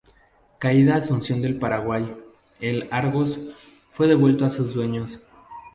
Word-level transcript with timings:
Caída 0.57 0.95
Asunción 0.95 1.43
del 1.43 1.59
Paraguay, 1.59 2.11
el 2.59 2.87
"Argos" 2.89 3.39
fue 3.87 4.07
devuelto 4.07 4.45
a 4.45 4.49
sus 4.49 4.73
dueños. 4.73 5.19